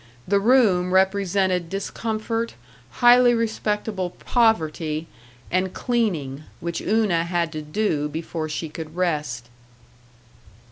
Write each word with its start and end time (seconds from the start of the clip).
The 0.27 0.39
room 0.39 0.95
represented 0.95 1.69
discomfort, 1.69 2.55
highly 3.05 3.35
respectable 3.35 4.09
poverty 4.09 5.05
and 5.51 5.75
cleaning, 5.75 6.41
which 6.59 6.81
Una 6.81 7.23
had 7.25 7.51
to 7.51 7.61
do 7.61 8.09
before 8.09 8.49
she 8.49 8.67
could 8.67 8.95
rest. 8.95 9.47